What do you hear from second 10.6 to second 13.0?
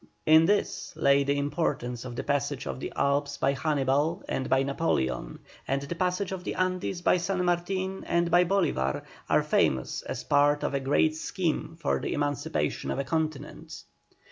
of a great scheme for the emancipation of